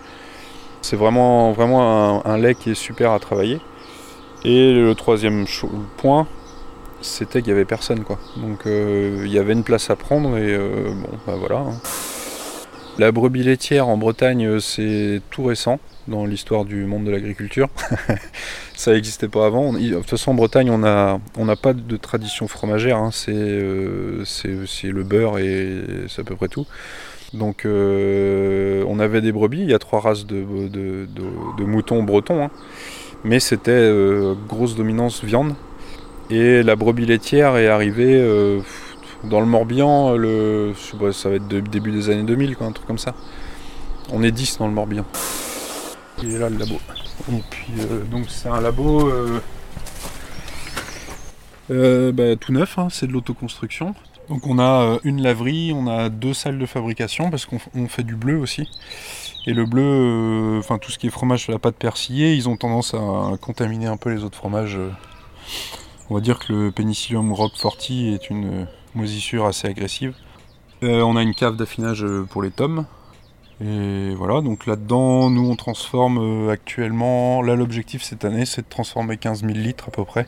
C'est 0.81 0.97
vraiment, 0.97 1.53
vraiment 1.53 2.27
un 2.27 2.39
lait 2.39 2.57
qui 2.57 2.71
est 2.71 2.75
super 2.75 3.13
à 3.13 3.21
travailler. 3.21 3.61
Et 4.45 4.73
le 4.73 4.95
troisième 4.97 5.47
point, 5.97 6.27
c'était 7.03 7.43
qu'il 7.43 7.53
n'y 7.53 7.59
avait 7.59 7.65
personne 7.65 8.05
quoi. 8.05 8.19
Donc 8.37 8.67
euh, 8.67 9.23
il 9.25 9.33
y 9.33 9.39
avait 9.39 9.53
une 9.53 9.65
place 9.65 9.91
à 9.91 9.97
prendre 9.97 10.37
et 10.37 10.55
euh, 10.55 10.91
bon 10.95 11.19
bah 11.27 11.35
voilà. 11.39 11.59
Hein. 11.59 11.75
La 12.99 13.11
brebis 13.11 13.43
laitière 13.43 13.89
en 13.89 13.97
Bretagne 13.97 14.47
euh, 14.47 14.61
c'est 14.61 15.23
tout 15.31 15.45
récent 15.45 15.81
dans 16.09 16.27
l'histoire 16.27 16.65
du 16.65 16.85
monde 16.85 17.05
de 17.05 17.11
l'agriculture. 17.11 17.69
ça 18.75 18.93
n'existait 18.93 19.29
pas 19.29 19.47
avant. 19.47 19.73
De 19.73 19.95
toute 19.95 20.11
façon 20.11 20.33
en 20.33 20.35
Bretagne 20.35 20.71
on 20.71 20.79
n'a 20.79 21.57
pas 21.57 21.73
de 21.73 21.97
tradition 21.97 22.49
fromagère, 22.49 22.97
hein. 22.97 23.11
c'est, 23.13 23.33
le 23.33 25.03
beurre 25.05 25.39
et 25.39 25.85
c'est 26.09 26.23
à 26.23 26.25
peu 26.25 26.37
près 26.37 26.49
tout. 26.49 26.67
Donc 27.35 27.65
on 27.65 28.99
avait 28.99 29.21
des 29.21 29.33
brebis, 29.33 29.63
il 29.63 29.71
y 29.71 29.75
a 29.75 29.79
trois 29.79 30.01
races 30.01 30.27
de, 30.27 30.45
moutons 31.65 32.03
bretons. 32.03 32.45
Hein 32.45 32.51
mais 33.25 33.41
c'était 33.41 33.71
euh, 33.71 34.35
grosse 34.49 34.77
dominance 34.77 35.23
viande. 35.25 35.55
Et 36.31 36.63
la 36.63 36.77
brebis 36.77 37.07
laitière 37.07 37.57
est 37.57 37.69
arrivée 37.69 38.17
euh, 38.19 38.61
dans 39.25 39.41
le 39.41 39.47
Morbihan, 39.47 40.17
le, 40.17 40.75
ça 41.13 41.29
va 41.29 41.37
être 41.37 41.49
début 41.49 41.93
des 41.93 42.11
années 42.11 42.25
2000, 42.25 42.57
quoi, 42.57 42.67
un 42.67 42.73
truc 42.73 42.87
comme 42.87 42.99
ça. 42.99 43.15
On 44.13 44.23
est 44.23 44.33
10 44.33 44.59
dans 44.59 44.67
le 44.67 44.75
Morbihan. 44.75 45.05
Il 46.23 46.35
est 46.35 46.39
là 46.39 46.49
le 46.49 46.59
labo. 46.59 46.75
Et 47.31 47.43
puis 47.51 47.73
donc 48.11 48.27
c'est 48.29 48.49
un 48.49 48.61
labo 48.61 49.11
bah, 51.69 52.37
tout 52.37 52.53
neuf, 52.53 52.79
hein, 52.79 52.89
c'est 52.91 53.07
de 53.07 53.13
l'autoconstruction. 53.13 53.95
Donc 54.29 54.47
on 54.47 54.59
a 54.59 54.99
une 55.05 55.21
laverie, 55.21 55.73
on 55.75 55.87
a 55.87 56.09
deux 56.09 56.35
salles 56.35 56.59
de 56.59 56.67
fabrication 56.67 57.31
parce 57.31 57.47
qu'on 57.47 57.89
fait 57.89 58.03
du 58.03 58.17
bleu 58.17 58.39
aussi. 58.39 58.69
Et 59.47 59.53
le 59.53 59.67
bleu, 59.67 59.83
euh, 59.83 60.59
enfin 60.59 60.79
tout 60.79 60.93
ce 60.93 60.99
qui 60.99 61.09
est 61.09 61.11
fromage 61.11 61.49
à 61.49 61.53
la 61.53 61.59
pâte 61.59 61.75
persillée, 61.75 62.35
ils 62.35 62.49
ont 62.49 62.57
tendance 62.57 62.95
à 62.95 63.37
contaminer 63.41 63.87
un 63.87 63.97
peu 63.97 64.11
les 64.11 64.23
autres 64.23 64.37
fromages. 64.37 64.79
On 66.11 66.15
va 66.15 66.21
dire 66.21 66.39
que 66.39 66.53
le 66.53 66.71
Penicillium 66.71 67.33
roqueforti 67.33 68.13
est 68.15 68.31
une 68.31 68.67
moisissure 68.95 69.47
assez 69.47 69.69
agressive. 69.69 70.15
Euh, 70.83 71.03
on 71.03 71.17
a 71.17 71.23
une 71.23 71.35
cave 71.35 71.57
d'affinage 71.57 72.05
pour 72.31 72.43
les 72.43 72.51
tomes. 72.51 72.87
Et 73.61 74.15
voilà, 74.15 74.41
donc 74.41 74.67
là-dedans, 74.67 75.31
nous 75.31 75.49
on 75.49 75.55
transforme 75.55 76.19
euh, 76.19 76.51
actuellement, 76.51 77.43
là 77.43 77.55
l'objectif 77.55 78.03
cette 78.03 78.25
année 78.25 78.45
c'est 78.45 78.63
de 78.63 78.69
transformer 78.69 79.19
15 79.19 79.43
000 79.43 79.53
litres 79.53 79.85
à 79.89 79.91
peu 79.93 80.05
près. 80.05 80.27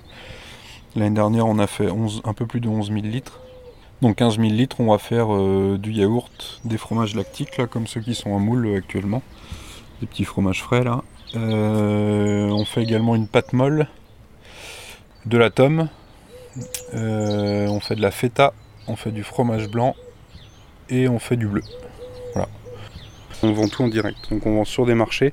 L'année 0.95 1.17
dernière 1.17 1.47
on 1.47 1.59
a 1.59 1.67
fait 1.67 1.89
un 2.25 2.33
peu 2.33 2.47
plus 2.47 2.61
de 2.61 2.69
11 2.69 2.93
000 2.93 3.01
litres. 3.01 3.41
Donc 4.05 4.17
15 4.17 4.37
000 4.37 4.51
litres, 4.51 4.81
on 4.81 4.91
va 4.91 4.99
faire 4.99 5.35
euh, 5.35 5.79
du 5.79 5.93
yaourt, 5.93 6.61
des 6.67 6.77
fromages 6.77 7.15
lactiques, 7.15 7.57
là, 7.57 7.67
comme 7.67 7.87
ceux 7.87 8.01
qui 8.01 8.15
sont 8.15 8.33
en 8.33 8.39
moule 8.39 8.67
euh, 8.67 8.77
actuellement. 8.77 9.23
Des 10.01 10.07
petits 10.07 10.25
fromages 10.25 10.63
frais, 10.63 10.85
là. 10.85 11.03
Euh, 11.37 12.49
on 12.51 12.67
fait 12.67 12.83
également 12.83 13.15
une 13.15 13.27
pâte 13.27 13.55
molle, 13.55 13.89
de 15.25 15.39
la 15.39 15.49
tome. 15.49 15.89
On 16.93 17.81
fait 17.81 17.97
de 17.97 18.03
la 18.03 18.11
feta, 18.11 18.53
on 18.87 18.97
fait 18.97 19.13
du 19.13 19.23
fromage 19.23 19.69
blanc 19.69 19.95
et 20.91 21.09
on 21.09 21.19
fait 21.19 21.37
du 21.37 21.47
bleu. 21.47 21.63
Voilà. 22.35 22.49
On 23.43 23.53
vend 23.53 23.69
tout 23.69 23.83
en 23.83 23.89
direct. 23.89 24.19
Donc 24.31 24.47
on 24.47 24.57
vend 24.57 24.65
sur 24.65 24.87
des 24.87 24.95
marchés 24.95 25.33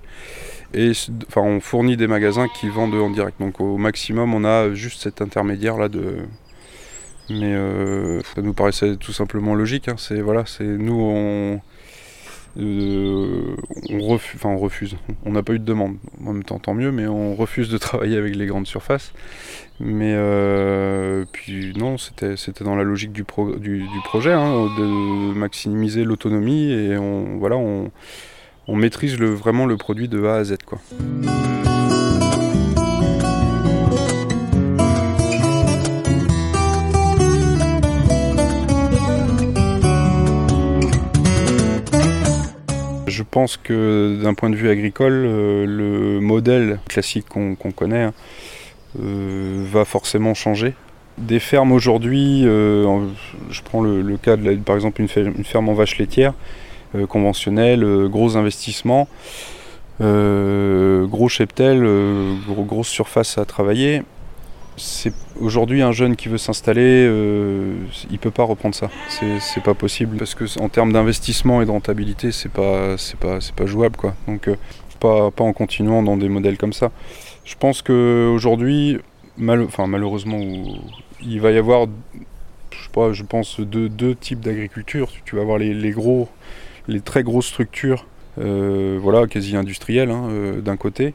et 0.74 0.92
enfin 1.28 1.42
on 1.42 1.60
fournit 1.60 1.98
des 1.98 2.08
magasins 2.08 2.48
qui 2.48 2.70
vendent 2.70 2.96
en 2.96 3.10
direct. 3.10 3.40
Donc 3.40 3.60
au 3.60 3.78
maximum 3.78 4.34
on 4.34 4.44
a 4.44 4.74
juste 4.74 5.04
cet 5.04 5.22
intermédiaire 5.22 5.78
là 5.78 5.90
de 5.90 6.28
mais 7.30 7.54
euh, 7.54 8.22
ça 8.36 8.42
nous 8.42 8.54
paraissait 8.54 8.96
tout 8.98 9.13
simplement 9.13 9.56
logique. 9.56 9.88
Hein. 9.88 9.96
C'est 9.98 10.22
voilà, 10.22 10.46
c'est 10.46 10.63
nous 10.63 11.60
euh, 12.60 13.55
on, 13.89 14.00
refuse, 14.00 14.41
on 14.43 14.58
refuse. 14.58 14.98
N'a 15.25 15.43
pas 15.43 15.53
eu 15.53 15.60
de 15.60 15.63
demande. 15.63 15.98
En 16.25 16.34
même 16.34 16.43
temps, 16.43 16.60
tant 16.60 16.74
mieux, 16.74 16.91
mais 16.91 17.08
on 17.08 17.36
refuse 17.36 17.70
de 17.70 17.77
travailler 17.79 18.17
avec 18.17 18.36
les 18.36 18.46
grandes 18.46 18.67
surfaces. 18.67 19.13
Mais 19.79 20.13
euh, 20.15 21.25
puis 21.31 21.74
non, 21.75 21.98
c'était 21.98 22.36
dans 22.63 22.75
la 22.75 22.84
logique 22.84 23.12
du, 23.12 23.24
du, 23.60 23.86
projet, 24.03 24.34
hein, 24.34 24.67
de 24.77 25.34
maximiser 25.34 26.03
l'autonomie 26.03 26.72
et 26.72 26.98
on 26.98 27.38
voilà, 27.39 27.58
on, 27.58 27.89
on 28.67 28.75
maîtrise 28.75 29.17
le, 29.17 29.29
vraiment 29.29 29.65
le 29.65 29.77
produit 29.77 30.08
de 30.08 30.24
A 30.24 30.36
à 30.36 30.43
Z 30.43 30.58
quoi. 30.65 30.79
Pense 43.31 43.57
que 43.57 44.19
d'un 44.21 44.33
point 44.33 44.50
de 44.50 44.55
vue 44.55 44.69
agricole, 44.69 45.13
euh, 45.25 45.65
le 45.65 46.19
modèle 46.19 46.79
classique 46.88 47.25
qu'on 47.29 47.55
connaît 47.55 48.03
hein, 48.03 48.13
euh, 49.01 49.63
va 49.71 49.85
forcément 49.85 50.33
changer. 50.33 50.73
Des 51.17 51.39
fermes 51.39 51.71
aujourd'hui, 51.71 52.43
euh, 52.45 53.07
je 53.50 53.61
prends 53.61 53.81
le, 53.81 54.17
cas 54.17 54.35
de 54.35 54.55
par 54.55 54.75
exemple 54.75 55.01
une 55.01 55.07
ferme, 55.07 55.69
en 55.69 55.73
vache 55.73 55.97
laitière 55.97 56.33
conventionnelle, 57.07 57.85
gros 58.09 58.35
investissement, 58.35 59.07
gros 60.00 61.29
cheptel, 61.29 61.88
grosse 62.67 62.89
surface 62.89 63.38
à 63.38 63.45
travailler 63.45 64.03
aujourd'hui 65.40 65.82
un 65.82 65.92
jeune 65.92 66.16
qui 66.16 66.30
veut 66.30 66.38
s'installer, 66.38 67.06
euh, 67.08 67.75
il 68.10 68.20
peut 68.20 68.32
pas 68.32 68.44
reprendre 68.44 68.75
ça. 68.75 68.90
C'est 69.10 69.63
pas 69.63 69.74
possible 69.74 70.18
parce 70.18 70.36
que 70.36 70.46
en 70.60 70.70
termes 70.70 70.94
d'investissement 70.94 71.62
et 71.62 71.66
de 71.66 71.72
rentabilité, 71.72 72.32
c'est 72.32 72.51
pas 72.51 72.96
pas 73.20 73.66
jouable. 73.66 73.98
Donc 74.28 74.48
euh, 74.48 74.56
pas, 75.00 75.32
en 75.40 75.54
continuant 75.54 76.04
dans 76.04 76.18
des 76.18 76.30
modèles 76.30 76.58
comme 76.58 76.74
ça. 76.74 76.92
Je 77.44 77.56
pense 77.56 77.82
qu'aujourd'hui, 77.82 79.00
mal, 79.38 79.62
enfin 79.62 79.88
malheureusement, 79.88 80.40
il 81.22 81.42
va 81.42 81.51
y 81.51 81.58
avoir, 81.58 81.88
je 83.12 83.24
pense 83.24 83.60
deux, 83.60 84.16
types 84.16 84.42
d'agriculture. 84.42 85.10
Tu 85.25 85.36
vas 85.36 85.42
avoir 85.42 85.58
les, 85.58 87.01
très 87.04 87.24
grosses 87.24 87.48
structures, 87.48 88.06
euh, 88.40 89.28
quasi 89.28 89.56
industrielles 89.56 90.12
hein, 90.12 90.30
d'un 90.63 90.78
côté 90.78 91.13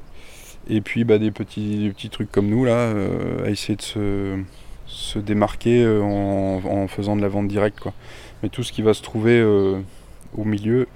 et 0.68 0.80
puis 0.80 1.04
bah, 1.04 1.18
des, 1.18 1.30
petits, 1.30 1.92
petits 1.94 2.10
trucs 2.10 2.30
comme 2.30 2.48
nous, 2.48 2.64
là, 2.64 2.72
euh, 2.72 3.46
à 3.46 3.50
essayer 3.50 3.76
de 3.76 4.44
se, 4.86 5.18
démarquer 5.18 5.82
euh, 5.82 6.00
en, 6.02 6.88
faisant 6.88 7.16
de 7.16 7.22
la 7.22 7.28
vente 7.28 7.48
directe. 7.48 7.80
Quoi. 7.80 7.92
Mais 8.42 8.48
tout 8.48 8.62
ce 8.62 8.72
qui 8.72 8.82
va 8.82 8.94
se 8.94 9.02
trouver 9.02 9.38
euh, 9.38 9.80
au 10.36 10.44
milieu, 10.44 10.88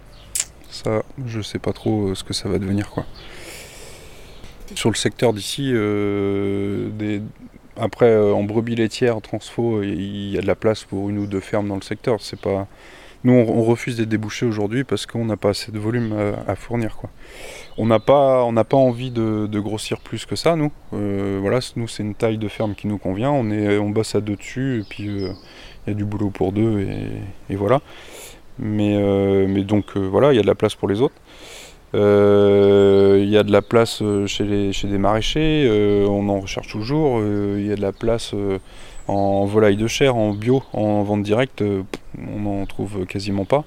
ça, 0.70 1.02
je 1.26 1.40
sais 1.40 1.58
pas 1.58 1.72
trop 1.72 2.14
ce 2.14 2.24
que 2.24 2.32
ça 2.32 2.48
va 2.48 2.58
devenir. 2.58 2.90
Quoi. 2.90 3.06
Sur 4.74 4.90
le 4.90 4.96
secteur 4.96 5.32
d'ici, 5.32 5.72
après, 7.76 8.16
en 8.16 8.42
brebis 8.44 8.76
laitière, 8.76 9.20
transfo, 9.20 9.82
il 9.82 10.30
y 10.30 10.38
a 10.38 10.40
de 10.40 10.46
la 10.46 10.54
place 10.54 10.84
pour 10.84 11.10
une 11.10 11.18
ou 11.18 11.26
deux 11.26 11.40
fermes 11.40 11.68
dans 11.68 11.76
le 11.76 11.82
secteur. 11.82 12.20
C'est 12.20 12.40
pas... 12.40 12.66
Nous, 13.22 13.34
on, 13.34 13.62
refuse 13.62 13.96
des 13.96 14.06
débouchés 14.06 14.46
aujourd'hui 14.46 14.82
parce 14.84 15.04
qu'on 15.04 15.26
n'a 15.26 15.36
pas 15.36 15.50
assez 15.50 15.70
de 15.72 15.78
volume 15.78 16.14
à, 16.46 16.56
fournir. 16.56 16.96
On 17.76 17.86
n'a 17.86 18.00
pas, 18.00 18.44
envie 18.72 19.10
de, 19.10 19.58
grossir 19.58 20.00
plus 20.00 20.24
que 20.24 20.36
ça, 20.36 20.56
nous. 20.56 20.72
Euh, 20.94 21.38
voilà, 21.40 21.58
nous, 21.76 21.86
c'est 21.86 22.02
une 22.02 22.14
taille 22.14 22.38
de 22.38 22.48
ferme 22.48 22.74
qui 22.74 22.86
nous 22.86 22.96
convient. 22.96 23.30
On, 23.30 23.50
est, 23.50 23.76
on 23.76 23.90
bosse 23.90 24.14
à 24.14 24.20
deux 24.20 24.36
dessus 24.36 24.80
et 24.80 24.84
puis 24.88 25.08
euh, 25.08 25.32
il 25.86 25.90
y 25.90 25.92
a 25.92 25.94
du 25.94 26.06
boulot 26.06 26.30
pour 26.30 26.52
deux 26.52 26.80
et, 27.50 27.56
voilà. 27.56 27.82
Mais, 28.58 28.96
euh, 28.96 29.46
mais 29.48 29.64
donc, 29.64 29.96
voilà, 29.96 30.32
il 30.32 30.36
y 30.36 30.38
a 30.38 30.42
de 30.42 30.46
la 30.46 30.54
place 30.54 30.74
pour 30.74 30.88
les 30.88 31.02
autres. 31.02 31.14
Il 31.94 33.28
y 33.28 33.36
a 33.36 33.42
de 33.42 33.52
la 33.52 33.62
place 33.62 34.02
chez, 34.26 34.44
les, 34.44 34.72
chez 34.72 34.88
des 34.88 34.98
maraîchers, 34.98 35.68
on 36.08 36.28
en 36.28 36.40
recherche 36.40 36.68
toujours. 36.68 37.20
Il 37.20 37.66
y 37.66 37.72
a 37.72 37.76
de 37.76 37.82
la 37.82 37.92
place 37.92 38.34
en 39.10 39.44
volaille 39.44 39.76
de 39.76 39.86
chair, 39.86 40.16
en 40.16 40.32
bio, 40.32 40.62
en 40.72 41.02
vente 41.02 41.22
directe, 41.22 41.62
euh, 41.62 41.82
on 42.32 42.40
n'en 42.40 42.66
trouve 42.66 43.06
quasiment 43.06 43.44
pas. 43.44 43.64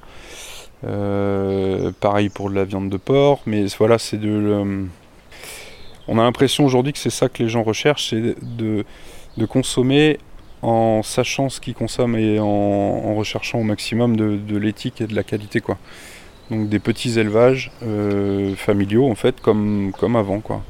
Euh, 0.85 1.91
pareil 1.99 2.29
pour 2.29 2.49
la 2.49 2.65
viande 2.65 2.89
de 2.89 2.97
porc, 2.97 3.41
mais 3.45 3.65
voilà, 3.77 3.97
c'est 3.97 4.17
de. 4.17 4.85
on 6.07 6.19
a 6.19 6.23
l'impression 6.23 6.65
aujourd'hui 6.65 6.93
que 6.93 6.99
c'est 6.99 7.09
ça 7.09 7.29
que 7.29 7.41
les 7.43 7.49
gens 7.49 7.63
recherchent, 7.63 8.09
c'est 8.09 8.35
de, 8.41 8.85
consommer 9.47 10.19
en 10.61 11.03
sachant 11.03 11.49
ce 11.49 11.59
qu'ils 11.59 11.73
consomment 11.73 12.15
et 12.15 12.39
en, 12.39 13.15
recherchant 13.15 13.59
au 13.59 13.63
maximum 13.63 14.15
de, 14.15 14.57
l'éthique 14.57 15.01
et 15.01 15.07
de 15.07 15.15
la 15.15 15.23
qualité, 15.23 15.59
quoi. 15.59 15.77
Donc 16.53 16.69
des 16.69 16.79
petits 16.79 17.19
élevages 17.19 17.71
euh, 17.81 18.55
familiaux 18.55 19.09
en 19.09 19.15
fait, 19.15 19.41
comme, 19.41 19.91
comme 19.97 20.15
avant, 20.15 20.39
quoi 20.39 20.61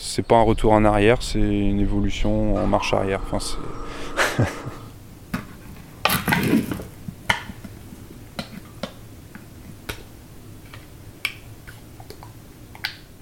c'est 0.00 0.26
pas 0.26 0.36
un 0.36 0.42
retour 0.42 0.72
en 0.72 0.84
arrière, 0.84 1.22
c'est 1.22 1.38
une 1.38 1.78
évolution 1.78 2.56
en 2.56 2.66
marche 2.66 2.94
arrière. 2.94 3.20
Enfin, 3.30 3.38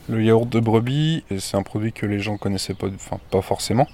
Le 0.09 0.23
yaourt 0.23 0.49
de 0.49 0.61
brebis, 0.61 1.25
c'est 1.39 1.57
un 1.59 1.63
produit 1.63 1.93
que 1.93 2.07
les 2.07 2.21
gens 2.21 2.39
connaissaient 2.39 2.73
pas, 2.73 2.87
enfin 2.87 3.19
pas 3.31 3.43
forcément. 3.43 3.87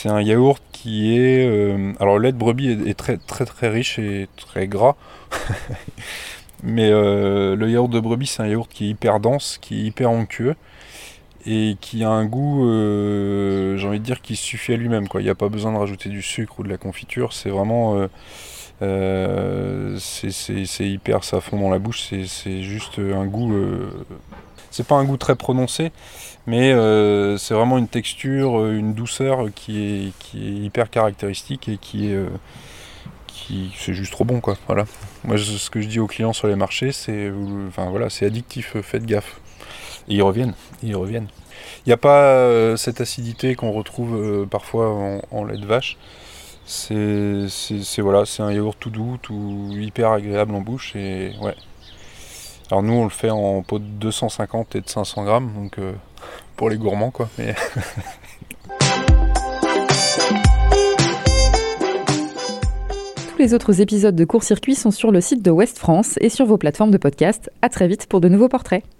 C'est 0.00 0.10
un 0.10 0.22
yaourt 0.22 0.62
qui 0.70 1.18
est, 1.18 1.44
euh, 1.44 1.92
alors 1.98 2.18
le 2.18 2.26
lait 2.26 2.32
de 2.32 2.38
brebis 2.38 2.68
est, 2.86 2.94
très 2.96 3.16
très 3.16 3.44
très 3.44 3.68
riche 3.68 3.98
et 3.98 4.28
très 4.36 4.68
gras, 4.68 4.94
mais 6.62 6.88
euh, 6.88 7.56
le 7.56 7.68
yaourt 7.68 7.88
de 7.88 7.98
brebis 7.98 8.28
c'est 8.28 8.44
un 8.44 8.46
yaourt 8.46 8.70
qui 8.70 8.84
est 8.84 8.88
hyper 8.90 9.18
dense, 9.18 9.58
qui 9.60 9.80
est 9.80 9.84
hyper 9.86 10.12
onctueux 10.12 10.54
et 11.46 11.76
qui 11.80 12.04
a 12.04 12.10
un 12.10 12.26
goût, 12.26 12.68
euh, 12.68 13.76
j'ai 13.76 13.88
envie 13.88 13.98
de 13.98 14.04
dire, 14.04 14.22
qui 14.22 14.36
suffit 14.36 14.72
à 14.72 14.76
lui-même. 14.76 15.06
Il 15.14 15.24
n'y 15.24 15.30
a 15.30 15.34
pas 15.34 15.48
besoin 15.48 15.72
de 15.72 15.78
rajouter 15.78 16.10
du 16.10 16.22
sucre 16.22 16.60
ou 16.60 16.62
de 16.62 16.68
la 16.68 16.76
confiture. 16.76 17.32
C'est 17.32 17.50
vraiment. 17.50 18.08
C'est 19.98 20.88
hyper, 20.88 21.24
ça 21.24 21.40
fond 21.40 21.58
dans 21.58 21.70
la 21.70 21.80
bouche. 21.80 22.12
C'est 22.28 22.62
juste 22.62 23.00
un 23.00 23.26
goût. 23.26 23.52
C'est 24.70 24.86
pas 24.86 24.96
un 24.96 25.04
goût 25.04 25.16
très 25.16 25.36
prononcé, 25.36 25.92
mais 26.46 26.72
c'est 27.38 27.54
vraiment 27.54 27.78
une 27.78 27.88
texture, 27.88 28.66
une 28.66 28.94
douceur 28.94 29.46
qui 29.54 30.12
est, 30.32 30.34
hyper 30.34 30.90
caractéristique 30.90 31.68
et 31.68 31.78
qui 31.78 32.10
est. 32.10 32.18
qui 33.26 33.72
c'est 33.78 33.94
juste 33.94 34.12
trop 34.12 34.24
bon 34.24 34.40
quoi 34.40 34.56
voilà 34.66 34.84
moi 35.24 35.38
ce 35.38 35.70
que 35.70 35.80
je 35.80 35.88
dis 35.88 36.00
aux 36.00 36.06
clients 36.06 36.32
sur 36.32 36.48
les 36.48 36.56
marchés 36.56 36.92
c'est 36.92 37.32
enfin 37.68 37.88
voilà 37.88 38.10
c'est 38.10 38.26
addictif 38.26 38.76
faites 38.82 39.06
gaffe 39.06 39.40
ils 40.08 40.22
reviennent, 40.22 40.54
ils 40.82 40.96
reviennent. 40.96 41.28
Il 41.84 41.90
n'y 41.90 41.92
a 41.92 41.98
pas 41.98 42.22
euh, 42.22 42.76
cette 42.76 43.00
acidité 43.00 43.54
qu'on 43.54 43.72
retrouve 43.72 44.16
euh, 44.16 44.46
parfois 44.46 45.22
en, 45.30 45.44
lait 45.44 45.58
de 45.58 45.66
vache. 45.66 45.96
C'est 46.64 47.46
voilà, 47.98 48.24
c'est 48.26 48.42
un 48.42 48.52
yaourt 48.52 48.76
tout 48.78 48.90
doux, 48.90 49.18
tout 49.22 49.70
hyper 49.72 50.10
agréable 50.10 50.54
en 50.54 50.60
bouche 50.60 50.96
et 50.96 51.32
ouais. 51.40 51.54
Alors 52.70 52.82
nous 52.82 52.92
on 52.92 53.04
le 53.04 53.10
fait 53.10 53.30
en 53.30 53.62
pot 53.62 53.78
de 53.78 53.84
250 53.84 54.76
et 54.76 54.80
de 54.82 54.88
500 54.88 55.24
grammes, 55.24 55.50
donc 55.54 55.78
euh, 55.78 55.92
pour 56.56 56.68
les 56.68 56.76
gourmands 56.76 57.10
quoi. 57.10 57.28
Tous 63.30 63.38
les 63.38 63.54
autres 63.54 63.80
épisodes 63.80 64.16
de 64.16 64.24
Court 64.24 64.42
Circuit 64.42 64.74
sont 64.74 64.90
sur 64.90 65.12
le 65.12 65.22
site 65.22 65.42
de 65.42 65.50
West 65.50 65.78
France 65.78 66.18
et 66.20 66.28
sur 66.28 66.44
vos 66.44 66.58
plateformes 66.58 66.90
de 66.90 66.98
podcast. 66.98 67.50
À 67.62 67.70
très 67.70 67.88
vite 67.88 68.06
pour 68.06 68.20
de 68.20 68.28
nouveaux 68.28 68.48
portraits. 68.48 68.82